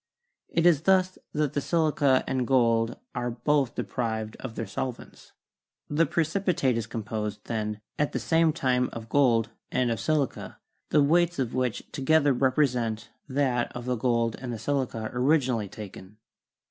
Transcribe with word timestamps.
It 0.49 0.65
is 0.65 0.81
thus 0.81 1.19
that 1.31 1.53
the 1.53 1.61
silica 1.61 2.23
and 2.25 2.47
gold 2.47 2.97
are 3.13 3.29
both 3.29 3.75
deprived 3.75 4.35
of 4.37 4.55
their 4.55 4.65
solvents. 4.65 5.31
The 5.91 6.07
precipitate 6.07 6.75
is 6.75 6.87
composed, 6.87 7.41
then, 7.45 7.81
at 7.99 8.11
the 8.11 8.17
same 8.17 8.51
time 8.51 8.89
of 8.93 9.09
gold 9.09 9.49
and 9.71 9.91
of 9.91 9.99
silica, 9.99 10.57
the 10.89 11.03
weights 11.03 11.37
of 11.37 11.53
which 11.53 11.83
together 11.91 12.33
represent 12.33 13.11
that 13.29 13.71
of 13.75 13.85
the 13.85 13.95
gold 13.95 14.33
and 14.37 14.45
of 14.45 14.51
the 14.53 14.57
silica 14.57 15.11
originally 15.13 15.69
taken." 15.69 16.17